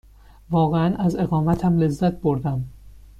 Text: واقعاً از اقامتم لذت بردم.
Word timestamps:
واقعاً 0.49 0.95
از 0.95 1.15
اقامتم 1.15 1.77
لذت 1.77 2.13
بردم. 2.13 2.65